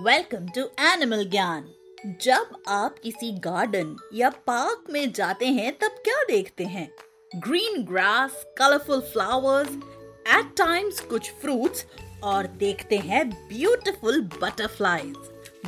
Welcome 0.00 0.46
to 0.54 0.62
animal 0.80 1.24
ज्ञान 1.30 1.68
जब 2.22 2.56
आप 2.68 2.98
किसी 2.98 3.30
गार्डन 3.44 3.94
या 4.14 4.28
पार्क 4.46 4.90
में 4.90 5.12
जाते 5.12 5.46
हैं 5.46 5.72
तब 5.72 5.94
क्या 6.04 6.16
देखते 6.24 6.64
हैं? 6.64 6.88
Green 7.36 7.82
grass 7.84 8.44
colourful 8.58 9.00
flowers 9.12 9.68
at 10.34 10.52
times 10.56 11.00
कुछ 11.00 11.30
फ्रूट्स 11.40 11.86
और 12.22 12.46
देखते 12.46 12.98
हैं 12.98 13.28
beautiful 13.30 14.20
butterflies 14.42 15.14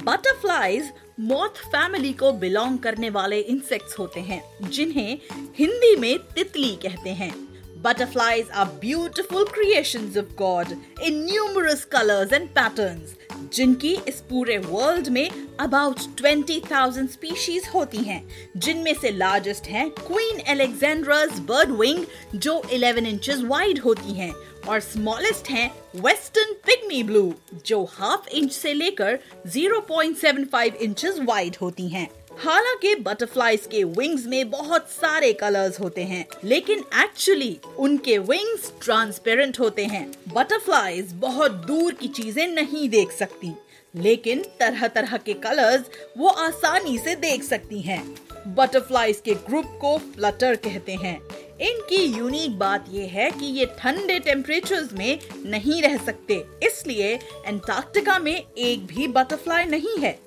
butterflies 0.04 0.92
moth 1.20 1.64
family 1.66 2.12
को 2.12 2.32
बिलोंग 2.44 2.78
करने 2.78 3.10
वाले 3.10 3.40
इंसेक्ट्स 3.40 3.98
होते 3.98 4.20
हैं 4.20 4.42
जिन्हें 4.70 5.18
हिंदी 5.58 5.96
में 5.96 6.18
तितली 6.34 6.74
कहते 6.76 7.10
हैं. 7.10 7.34
Butterflies 7.82 8.48
are 8.50 8.66
beautiful 8.80 9.44
creations 9.46 10.16
of 10.16 10.30
God 10.36 10.70
in 11.00 11.18
numerous 11.26 11.84
colors 11.84 12.32
and 12.32 12.52
patterns, 12.52 13.12
जिनकी 13.52 13.96
इस 14.08 14.20
पूरे 14.20 14.58
वर्ल्ड 14.58 15.08
में 15.08 15.28
अबाउट 15.60 16.00
20,000 16.20 17.08
स्पीशीज 17.08 17.68
होती 17.74 17.98
हैं 17.98 18.22
जिनमें 18.56 18.92
से 18.94 19.10
लार्जेस्ट 19.10 19.66
हैं 19.66 19.88
क्वीन 19.90 20.40
एलेक्जेंड्रास 20.48 21.38
बर्ड 21.48 21.70
विंग 21.70 22.04
जो 22.34 22.60
11 22.72 23.06
इंचेस 23.06 23.40
वाइड 23.44 23.78
होती 23.78 24.12
हैं 24.12 24.32
और 24.68 24.80
स्मॉलेस्ट 24.80 25.50
हैं 25.50 25.70
वेस्टर्न 25.96 26.52
पिग्मी 26.66 27.02
ब्लू 27.02 27.32
जो 27.66 27.84
हाफ़ 27.92 28.28
इंच 28.28 28.52
से 28.52 28.74
लेकर 28.74 29.18
0.75 29.56 30.74
इंचेस 30.74 31.18
वाइड 31.22 31.56
होती 31.60 31.88
हैं। 31.88 32.08
हालाँकि 32.38 32.94
बटरफ्लाईज 32.96 33.60
के 33.70 33.82
विंग्स 33.84 34.26
में 34.26 34.50
बहुत 34.50 34.90
सारे 34.90 35.32
कलर्स 35.32 35.78
होते 35.80 36.02
हैं, 36.02 36.24
लेकिन 36.44 36.84
एक्चुअली 36.96 37.56
उनके 37.78 38.18
विंग्स 38.20 38.72
ट्रांसपेरेंट 38.82 39.58
होते 39.60 39.84
हैं। 39.84 40.04
बटरफ्लाईज 40.28 41.12
बहुत 41.14 41.52
दूर 41.66 41.92
की 41.92 42.08
चीज़ें 42.10 42.46
नहीं 42.48 42.88
देख 42.88 43.12
सकती, 43.12 43.52
लेकिन 43.94 44.42
तरह 44.60 44.86
तरह 44.88 45.16
के 45.16 45.34
कलर्स 45.36 45.90
वो 46.18 46.28
आसानी 46.28 46.96
से 46.98 47.14
देख 47.16 47.42
सकती 47.44 47.80
हैं। 47.80 48.02
बटरफ्लाईज 48.48 49.20
के 49.24 49.34
ग्रुप 49.34 49.76
को 49.80 49.96
फ्लटर 50.14 50.54
कहते 50.58 50.94
हैं। 50.94 51.18
इनकी 51.62 52.02
यूनिक 52.08 52.58
बात 52.58 52.84
यह 52.90 53.10
है 53.12 53.30
कि 53.30 53.46
ये 53.58 53.66
ठंडे 53.78 54.18
टेम्परेचर्स 54.20 54.92
में 54.92 55.18
नहीं 55.46 55.82
रह 55.82 55.96
सकते, 55.96 56.42
इसलिए 56.62 57.12
एंटार्क्टिका 57.46 58.18
में 58.18 58.34
एक 58.34 58.86
भी 58.86 59.06
बटरफ्लाई 59.08 59.64
नहीं 59.66 59.98
है। 59.98 60.18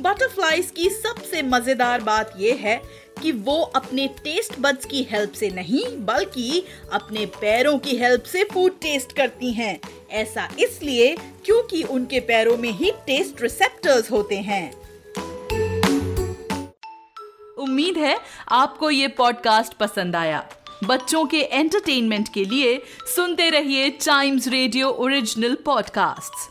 बटरफ्लाईज 0.00 0.70
की 0.70 0.88
सबसे 0.90 1.42
मज़ेदार 1.42 2.00
बात 2.00 2.32
यह 2.38 2.58
है 2.60 2.80
कि 3.22 3.32
वो 3.32 3.60
अपने 3.76 4.06
टेस्ट 4.24 4.58
बड्स 4.60 4.84
की 4.86 5.02
हेल्प 5.02 5.32
से 5.32 5.48
नहीं, 5.50 5.84
बल्कि 6.06 6.64
अपने 6.92 7.24
पैरों 7.40 7.78
की 7.78 7.96
हेल्प 7.96 8.22
से 8.22 8.44
फ़ूड 8.44 8.78
टेस्ट 8.82 9.12
करती 9.12 9.52
हैं। 9.52 9.78
ऐसा 10.10 10.48
इसलिए 10.58 11.14
क्योंकि 11.44 11.82
उनके 11.82 12.20
पैरों 12.20 12.56
में 12.56 12.70
ही 12.70 12.90
टेस्ट 13.06 13.42
रिसेप्टर्स 13.42 14.10
होते 14.10 14.36
हैं। 14.40 14.70
उम्मीद 17.58 17.98
है 17.98 18.16
आपको 18.52 18.90
ये 18.90 19.08
पॉडकास्ट 19.08 19.74
पसंद 19.74 20.16
आया। 20.16 20.44
बच्चों 20.84 21.24
के 21.26 21.40
एंटरटेनमेंट 21.42 22.28
के 22.34 22.44
लिए 22.44 22.76
सुनते 23.14 23.48
रहिए 23.50 23.88
टाइम्स 23.98 24.48
रेडियो 24.48 24.88
ओरिजिनल 24.88 25.56
पॉडकास्ट्स 25.64 26.46